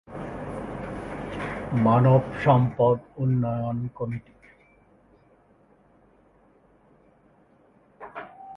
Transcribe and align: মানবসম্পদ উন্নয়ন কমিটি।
মানবসম্পদ 1.85 2.97
উন্নয়ন 3.17 3.77
কমিটি। 3.95 4.33